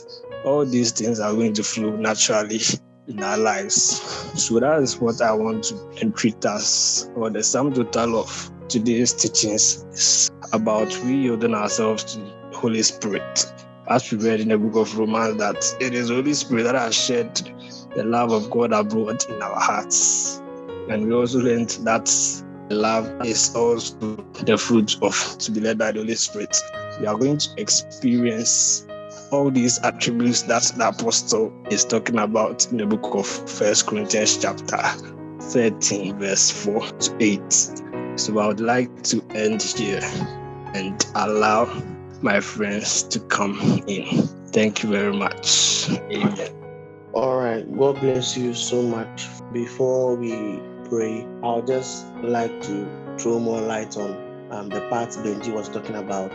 [0.47, 2.61] all these things are going to flow naturally
[3.07, 4.01] in our lives.
[4.41, 9.13] So that is what I want to entreat us, or the sum total of today's
[9.13, 13.53] teachings is about we yielding ourselves to the Holy Spirit
[13.89, 16.95] as we read in the book of Romans, that it is Holy Spirit that has
[16.95, 17.35] shed
[17.95, 20.41] the love of God abroad in our hearts.
[20.89, 22.11] And we also learned that
[22.71, 26.57] love is also the fruit of to be led by the Holy Spirit.
[26.99, 28.87] We are going to experience
[29.31, 34.39] all these attributes that the apostle is talking about in the book of First Corinthians
[34.39, 34.79] chapter
[35.41, 37.53] 13, verse 4 to 8.
[38.17, 40.01] So I would like to end here
[40.75, 41.67] and allow
[42.23, 44.27] my friends to come in.
[44.49, 45.91] Thank you very much.
[45.91, 46.49] Amen.
[47.13, 47.65] All right.
[47.77, 49.27] God bless you so much.
[49.53, 54.17] Before we pray, I'll just like to throw more light on
[54.51, 56.33] um, the part Benji was talking about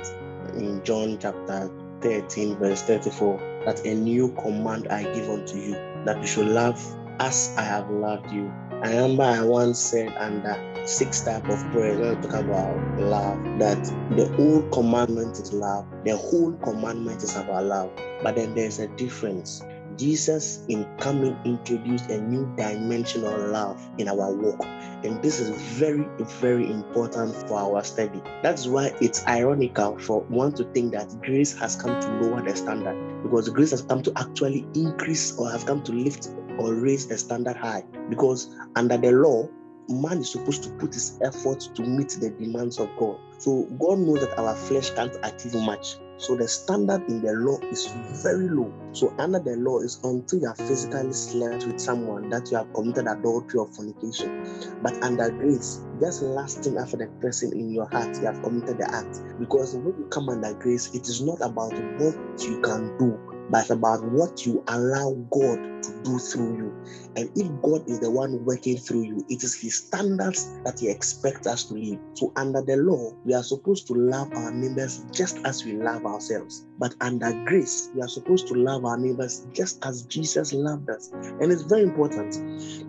[0.55, 1.69] in John chapter
[2.01, 5.73] 13, verse 34 that a new command I give unto you,
[6.05, 6.79] that you should love
[7.19, 8.51] as I have loved you.
[8.81, 13.83] I remember I once said under six type of prayer when talk about love that
[14.15, 15.85] the whole commandment is love.
[16.05, 17.91] The whole commandment is about love.
[18.23, 19.61] But then there's a difference.
[19.99, 24.65] Jesus, in coming, introduced a new dimension of love in our walk.
[25.03, 26.05] And this is very,
[26.39, 28.21] very important for our study.
[28.41, 32.55] That's why it's ironical for one to think that grace has come to lower the
[32.55, 37.05] standard because grace has come to actually increase or have come to lift or raise
[37.07, 37.83] the standard high.
[38.09, 39.49] Because under the law,
[39.89, 43.19] man is supposed to put his effort to meet the demands of God.
[43.37, 45.97] So God knows that our flesh can't achieve much.
[46.19, 47.87] So the standard in the law is
[48.21, 48.73] very low.
[48.91, 52.73] So under the law is until you have physically slept with someone that you have
[52.73, 54.43] committed adultery or fornication.
[54.83, 58.93] But under grace, just lasting after the person in your heart, you have committed the
[58.93, 59.21] act.
[59.39, 63.17] Because when you come under grace, it is not about what you can do,
[63.49, 66.75] but it's about what you allow God to do through you.
[67.15, 70.89] And if God is the one working through you, it is His standards that He
[70.89, 71.99] expects us to live.
[72.13, 76.05] So, under the law, we are supposed to love our neighbors just as we love
[76.05, 76.65] ourselves.
[76.77, 81.09] But under grace, we are supposed to love our neighbors just as Jesus loved us.
[81.13, 82.35] And it's very important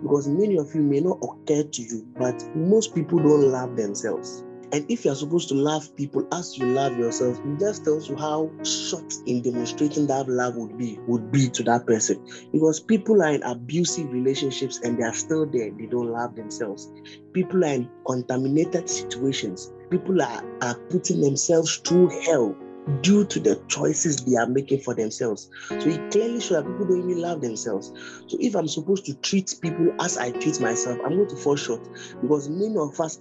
[0.01, 4.43] because many of you may not occur to you, but most people don't love themselves.
[4.73, 8.09] And if you are supposed to love people as you love yourself, it just tells
[8.09, 12.25] you how short in demonstrating that love would be would be to that person.
[12.53, 15.71] Because people are in abusive relationships and they are still there.
[15.71, 16.89] They don't love themselves.
[17.33, 19.71] People are in contaminated situations.
[19.89, 22.55] People are, are putting themselves through hell
[23.01, 25.49] due to the choices they are making for themselves.
[25.69, 27.93] So it clearly shows that people don't even love themselves.
[28.27, 31.55] So if I'm supposed to treat people as I treat myself, I'm going to fall
[31.55, 31.87] short
[32.21, 33.19] because many of us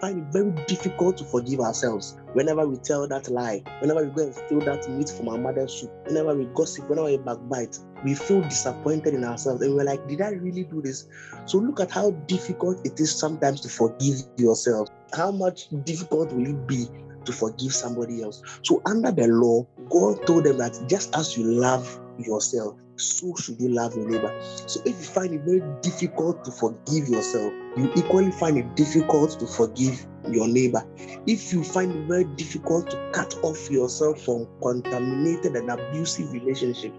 [0.00, 2.16] find it very difficult to forgive ourselves.
[2.34, 5.72] Whenever we tell that lie, whenever we go and steal that meat from our mother's
[5.72, 10.06] soup, whenever we gossip, whenever we backbite, we feel disappointed in ourselves and we're like,
[10.08, 11.08] did I really do this?
[11.46, 14.88] So look at how difficult it is sometimes to forgive yourself.
[15.12, 16.86] How much difficult will it be
[17.24, 18.42] to forgive somebody else.
[18.62, 23.60] So, under the law, God told them that just as you love yourself, so should
[23.60, 24.34] you love your neighbor.
[24.66, 29.38] So, if you find it very difficult to forgive yourself, you equally find it difficult
[29.38, 30.84] to forgive your neighbor.
[31.26, 36.92] If you find it very difficult to cut off yourself from contaminated and abusive relationship,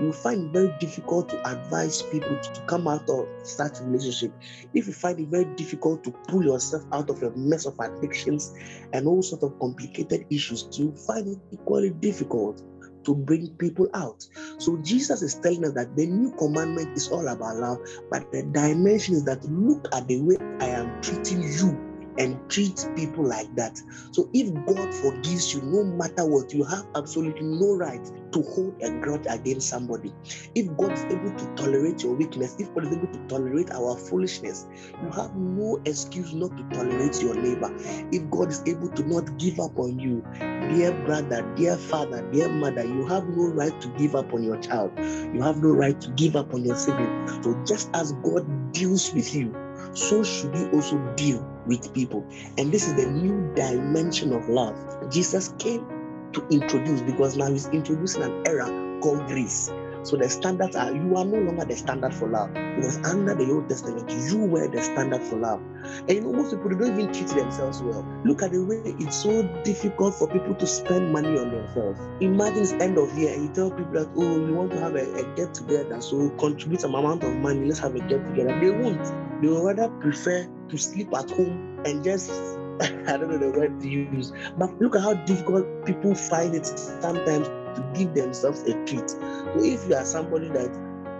[0.00, 4.32] you find it very difficult to advise people to come out of such relationship.
[4.74, 8.54] If you find it very difficult to pull yourself out of a mess of addictions
[8.92, 12.62] and all sorts of complicated issues, you find it equally difficult
[13.08, 14.22] to bring people out.
[14.58, 17.78] So Jesus is telling us that the new commandment is all about love,
[18.10, 21.87] but the dimension is that look at the way I am treating you
[22.18, 23.80] and treat people like that.
[24.12, 28.74] So if God forgives you, no matter what, you have absolutely no right to hold
[28.82, 30.12] a grudge against somebody.
[30.54, 33.96] If God is able to tolerate your weakness, if God is able to tolerate our
[33.96, 34.66] foolishness,
[35.02, 37.72] you have no excuse not to tolerate your neighbor.
[38.12, 40.24] If God is able to not give up on you,
[40.68, 44.58] dear brother, dear father, dear mother, you have no right to give up on your
[44.58, 44.92] child.
[44.98, 47.42] You have no right to give up on your sibling.
[47.42, 49.54] So just as God deals with you,
[49.98, 52.24] so should you also deal with people.
[52.56, 54.76] And this is the new dimension of love.
[55.10, 55.86] Jesus came
[56.32, 58.66] to introduce because now he's introducing an era
[59.02, 59.72] called grace.
[60.04, 63.50] So the standards are you are no longer the standard for love because under the
[63.50, 65.60] Old Testament you were the standard for love.
[65.84, 68.06] And you know most people don't even treat themselves well.
[68.24, 72.00] Look at the way it's so difficult for people to spend money on themselves.
[72.20, 75.12] Imagine it's end of year you tell people that oh we want to have a,
[75.16, 77.66] a get together, so contribute some amount of money.
[77.66, 78.58] Let's have a get together.
[78.60, 79.27] They won't.
[79.40, 82.30] They will rather prefer to sleep at home and just
[82.80, 84.32] I don't know the word to use.
[84.56, 89.10] But look at how difficult people find it sometimes to give themselves a treat.
[89.10, 90.70] So if you are somebody that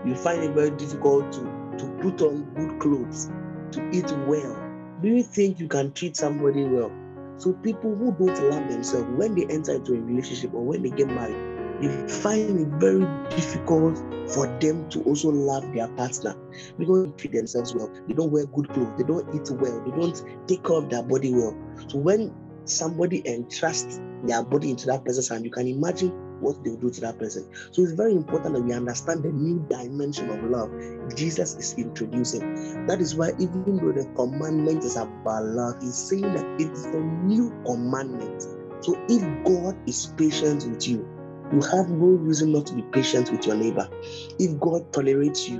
[0.05, 1.41] you find it very difficult to,
[1.77, 3.29] to put on good clothes,
[3.71, 4.55] to eat well,
[5.01, 6.91] do you think you can treat somebody well?
[7.37, 10.89] So people who don't love themselves, when they enter into a relationship or when they
[10.89, 11.48] get married,
[11.81, 13.97] they find it very difficult
[14.31, 16.35] for them to also love their partner
[16.77, 17.91] because they treat themselves well.
[18.07, 21.03] They don't wear good clothes, they don't eat well, they don't take care of their
[21.03, 21.57] body well.
[21.87, 22.33] So when
[22.65, 26.11] somebody entrusts their body into that person's hand, you can imagine
[26.41, 27.49] what they will do to that person.
[27.71, 30.71] So it's very important that we understand the new dimension of love
[31.15, 32.85] Jesus is introducing.
[32.87, 36.85] That is why, even though the commandment is about love, he's saying that it is
[36.85, 38.41] a new commandment.
[38.81, 41.07] So if God is patient with you,
[41.51, 43.89] you have no reason not to be patient with your neighbor.
[44.37, 45.57] If God tolerates you,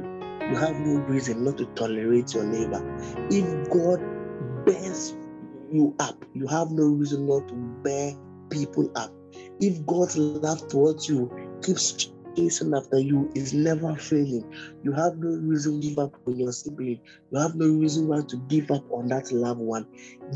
[0.50, 2.82] you have no reason not to tolerate your neighbor.
[3.30, 4.00] If God
[4.66, 5.16] bears
[5.72, 8.14] you up, you have no reason not to bear
[8.50, 9.14] people up.
[9.60, 11.30] If God's love towards you
[11.64, 12.12] keeps
[12.48, 14.46] after you, is never failing,
[14.84, 17.00] you have no reason to give up on your sibling.
[17.32, 19.86] You have no reason why to give up on that loved one.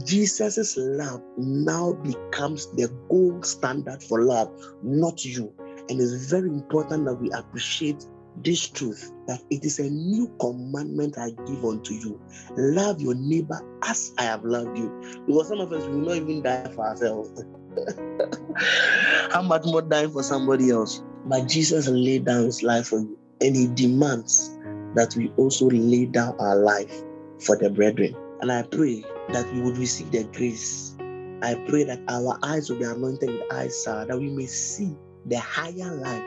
[0.06, 4.51] Jesus' love now becomes the gold standard for love,
[4.84, 5.54] not you.
[5.89, 8.06] And it's very important that we appreciate
[8.38, 12.20] this truth that it is a new commandment I give unto you.
[12.58, 14.91] Love your neighbor as I have loved you.
[15.28, 17.43] Because some of us will not even die for ourselves.
[19.32, 21.01] How much more dying for somebody else?
[21.26, 24.49] But Jesus laid down his life for you, and he demands
[24.95, 27.03] that we also lay down our life
[27.39, 28.15] for the brethren.
[28.41, 30.95] And I pray that we would receive the grace.
[31.41, 34.95] I pray that our eyes will be anointed with eyes, sir, that we may see
[35.26, 36.24] the higher life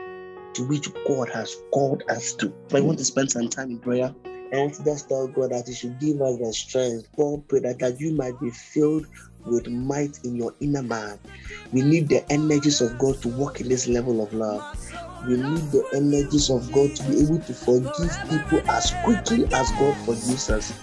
[0.55, 2.53] to which God has called us to.
[2.73, 4.13] I want to spend some time in prayer,
[4.53, 7.09] I want to just tell God that He should give us the strength.
[7.15, 9.05] Paul prayed that, that you might be filled
[9.45, 11.19] with might in your inner man.
[11.73, 14.63] We need the energies of God to walk in this level of love.
[15.25, 19.71] We need the energies of God to be able to forgive people as quickly as
[19.71, 20.73] God forgives us.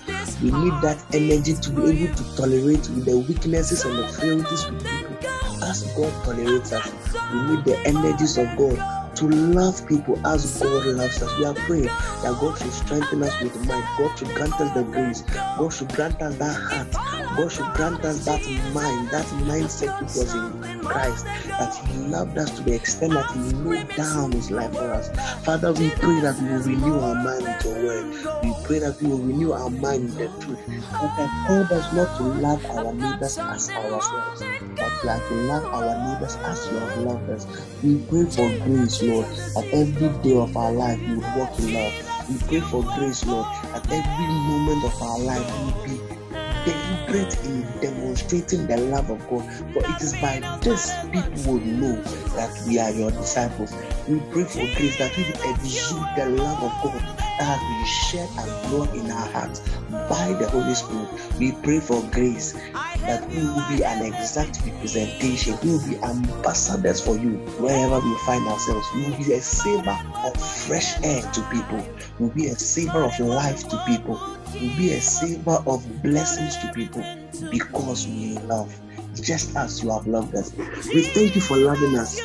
[0.42, 4.64] We need that energy to be able to tolerate with the weaknesses and the frailties
[4.64, 6.90] of people as God tolerates us.
[7.32, 11.38] We need the energies of God to love people as God loves us.
[11.38, 13.96] We are praying that God should strengthen us with might.
[13.98, 15.22] God should grant us the grace.
[15.56, 17.23] God should grant us that heart.
[17.36, 22.38] God should grant us that mind, that mindset which was in Christ, that He loved
[22.38, 25.10] us to the extent that He laid down His life for us.
[25.44, 28.44] Father, we pray that we will renew our mind with your word.
[28.44, 30.58] We pray that we will renew our mind with the truth.
[30.92, 34.40] That have called us not to love our neighbors as ourselves,
[34.76, 37.46] but we are to love our neighbors as you have loved us.
[37.82, 41.74] We pray for grace, Lord, that every day of our life we would walk in
[41.74, 42.28] love.
[42.28, 46.13] We pray for grace, Lord, that every moment of our life we be
[46.64, 49.44] deliberate in demonstrating the love of God.
[49.72, 52.00] For it is by this people will know
[52.36, 53.74] that we are your disciples.
[54.08, 57.00] We pray for grace that we will exude the love of God
[57.38, 59.60] that has been shed and blood in our hearts
[59.90, 61.08] by the Holy Spirit.
[61.38, 62.52] We pray for grace
[63.06, 65.58] that we will be an exact representation.
[65.62, 68.86] We will be ambassadors for you wherever we find ourselves.
[68.94, 71.86] We will be a savor of fresh air to people.
[72.18, 74.20] We will be a savor of life to people.
[74.54, 77.04] Will be a savor of blessings to people
[77.50, 78.74] because we love,
[79.20, 80.52] just as you have loved us.
[80.92, 82.20] We thank you for loving us.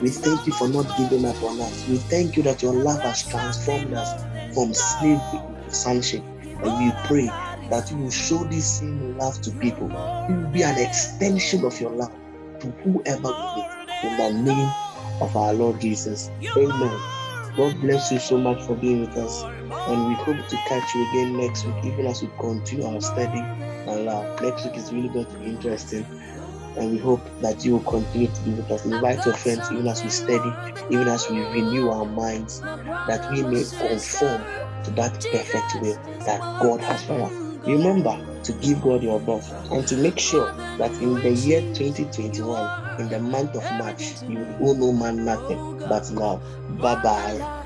[0.00, 1.88] We thank you for not giving up on us.
[1.88, 6.22] We thank you that your love has transformed us from slavery to sonship.
[6.62, 7.26] And we pray
[7.70, 9.88] that you will show this same love to people.
[10.28, 12.12] It will be an extension of your love
[12.60, 13.68] to whoever we meet.
[14.04, 14.70] In the name
[15.20, 16.30] of our Lord Jesus.
[16.56, 17.21] Amen.
[17.56, 19.42] God bless you so much for being with us.
[19.42, 23.40] And we hope to catch you again next week, even as we continue our study
[23.40, 24.40] and love.
[24.40, 26.06] Next week is really going to be interesting.
[26.76, 28.86] And we hope that you will continue to be with us.
[28.86, 30.50] Invite your friends, even as we study,
[30.90, 34.42] even as we renew our minds, that we may conform
[34.84, 37.32] to that perfect will that God has for us.
[37.66, 43.00] Remember to give God your best and to make sure that in the year 2021,
[43.00, 46.42] in the month of March, you will owe no man nothing but love.
[46.78, 47.62] Bye bye.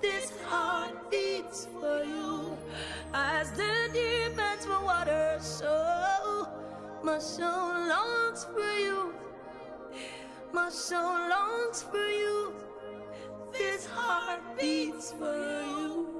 [0.00, 2.56] This heart beats for you.
[3.12, 3.90] As the
[4.68, 6.46] for water, so
[7.02, 9.14] my soul longs for you.
[10.52, 12.52] My soul longs for you.
[13.52, 16.17] This heart beats for you.